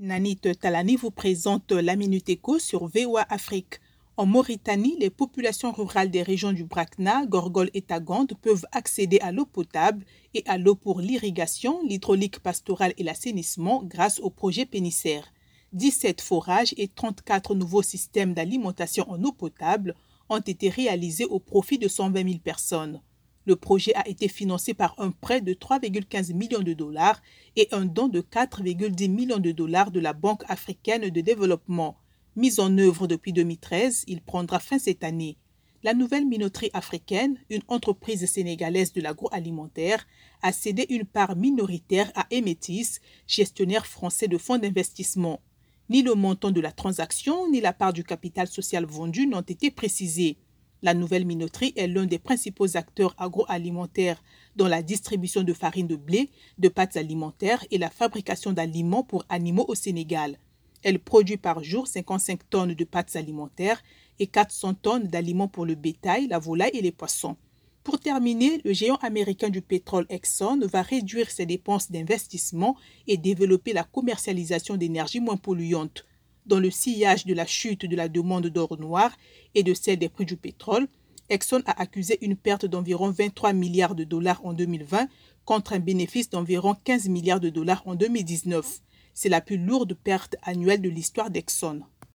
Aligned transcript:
Nanit 0.00 0.40
Talani 0.60 0.96
vous 0.96 1.12
présente 1.12 1.70
la 1.70 1.94
Minute 1.94 2.28
Éco 2.28 2.58
sur 2.58 2.88
VOA 2.88 3.24
Afrique. 3.32 3.80
En 4.16 4.26
Mauritanie, 4.26 4.96
les 4.98 5.08
populations 5.08 5.70
rurales 5.70 6.10
des 6.10 6.24
régions 6.24 6.52
du 6.52 6.64
Brakna, 6.64 7.24
Gorgol 7.26 7.70
et 7.74 7.82
Tagande 7.82 8.32
peuvent 8.42 8.66
accéder 8.72 9.20
à 9.20 9.30
l'eau 9.30 9.46
potable 9.46 10.04
et 10.34 10.42
à 10.46 10.58
l'eau 10.58 10.74
pour 10.74 10.98
l'irrigation, 10.98 11.80
l'hydraulique 11.86 12.40
pastorale 12.40 12.92
et 12.98 13.04
l'assainissement 13.04 13.84
grâce 13.84 14.18
au 14.18 14.30
projet 14.30 14.66
Pénissaire. 14.66 15.32
17 15.74 16.20
forages 16.20 16.74
et 16.76 16.88
34 16.88 17.54
nouveaux 17.54 17.82
systèmes 17.82 18.34
d'alimentation 18.34 19.08
en 19.08 19.22
eau 19.22 19.30
potable 19.30 19.94
ont 20.28 20.40
été 20.40 20.70
réalisés 20.70 21.26
au 21.26 21.38
profit 21.38 21.78
de 21.78 21.86
120 21.86 22.24
000 22.24 22.38
personnes. 22.42 23.00
Le 23.46 23.56
projet 23.56 23.94
a 23.94 24.08
été 24.08 24.28
financé 24.28 24.72
par 24.72 24.94
un 24.98 25.10
prêt 25.10 25.42
de 25.42 25.52
3,15 25.52 26.32
millions 26.34 26.62
de 26.62 26.72
dollars 26.72 27.20
et 27.56 27.68
un 27.72 27.84
don 27.84 28.08
de 28.08 28.20
4,10 28.20 29.10
millions 29.10 29.38
de 29.38 29.52
dollars 29.52 29.90
de 29.90 30.00
la 30.00 30.14
Banque 30.14 30.44
africaine 30.48 31.10
de 31.10 31.20
développement. 31.20 31.96
Mis 32.36 32.58
en 32.58 32.78
œuvre 32.78 33.06
depuis 33.06 33.32
2013, 33.32 34.04
il 34.08 34.22
prendra 34.22 34.58
fin 34.58 34.78
cette 34.78 35.04
année. 35.04 35.36
La 35.82 35.92
nouvelle 35.92 36.24
minoterie 36.24 36.70
africaine, 36.72 37.38
une 37.50 37.60
entreprise 37.68 38.24
sénégalaise 38.24 38.94
de 38.94 39.02
l'agroalimentaire, 39.02 40.06
a 40.40 40.50
cédé 40.50 40.86
une 40.88 41.04
part 41.04 41.36
minoritaire 41.36 42.10
à 42.14 42.26
Emetis, 42.30 43.00
gestionnaire 43.26 43.86
français 43.86 44.26
de 44.26 44.38
fonds 44.38 44.56
d'investissement. 44.56 45.42
Ni 45.90 46.00
le 46.00 46.14
montant 46.14 46.50
de 46.50 46.62
la 46.62 46.72
transaction 46.72 47.50
ni 47.50 47.60
la 47.60 47.74
part 47.74 47.92
du 47.92 48.02
capital 48.02 48.48
social 48.48 48.86
vendu 48.86 49.26
n'ont 49.26 49.42
été 49.42 49.70
précisés. 49.70 50.38
La 50.84 50.92
nouvelle 50.92 51.24
minoterie 51.24 51.72
est 51.76 51.86
l'un 51.86 52.04
des 52.04 52.18
principaux 52.18 52.76
acteurs 52.76 53.14
agroalimentaires 53.16 54.22
dans 54.54 54.68
la 54.68 54.82
distribution 54.82 55.42
de 55.42 55.54
farine 55.54 55.86
de 55.86 55.96
blé, 55.96 56.28
de 56.58 56.68
pâtes 56.68 56.98
alimentaires 56.98 57.64
et 57.70 57.78
la 57.78 57.88
fabrication 57.88 58.52
d'aliments 58.52 59.02
pour 59.02 59.24
animaux 59.30 59.64
au 59.66 59.74
Sénégal. 59.74 60.36
Elle 60.82 60.98
produit 60.98 61.38
par 61.38 61.64
jour 61.64 61.86
55 61.86 62.50
tonnes 62.50 62.74
de 62.74 62.84
pâtes 62.84 63.16
alimentaires 63.16 63.82
et 64.18 64.26
400 64.26 64.74
tonnes 64.74 65.08
d'aliments 65.08 65.48
pour 65.48 65.64
le 65.64 65.74
bétail, 65.74 66.26
la 66.26 66.38
volaille 66.38 66.72
et 66.74 66.82
les 66.82 66.92
poissons. 66.92 67.38
Pour 67.82 67.98
terminer, 67.98 68.60
le 68.62 68.74
géant 68.74 68.96
américain 68.96 69.48
du 69.48 69.62
pétrole 69.62 70.04
Exxon 70.10 70.60
va 70.70 70.82
réduire 70.82 71.30
ses 71.30 71.46
dépenses 71.46 71.90
d'investissement 71.90 72.76
et 73.06 73.16
développer 73.16 73.72
la 73.72 73.84
commercialisation 73.84 74.76
d'énergie 74.76 75.20
moins 75.20 75.38
polluante 75.38 76.04
dans 76.46 76.60
le 76.60 76.70
sillage 76.70 77.26
de 77.26 77.34
la 77.34 77.46
chute 77.46 77.86
de 77.86 77.96
la 77.96 78.08
demande 78.08 78.46
d'or 78.46 78.78
noir 78.78 79.16
et 79.54 79.62
de 79.62 79.74
celle 79.74 79.98
des 79.98 80.08
prix 80.08 80.26
du 80.26 80.36
pétrole, 80.36 80.88
Exxon 81.30 81.62
a 81.66 81.80
accusé 81.80 82.18
une 82.20 82.36
perte 82.36 82.66
d'environ 82.66 83.10
23 83.10 83.54
milliards 83.54 83.94
de 83.94 84.04
dollars 84.04 84.44
en 84.44 84.52
2020 84.52 85.08
contre 85.44 85.72
un 85.72 85.78
bénéfice 85.78 86.28
d'environ 86.28 86.76
15 86.84 87.08
milliards 87.08 87.40
de 87.40 87.48
dollars 87.48 87.82
en 87.86 87.94
2019. 87.94 88.80
C'est 89.14 89.28
la 89.28 89.40
plus 89.40 89.56
lourde 89.56 89.94
perte 89.94 90.36
annuelle 90.42 90.82
de 90.82 90.90
l'histoire 90.90 91.30
d'Exxon. 91.30 91.82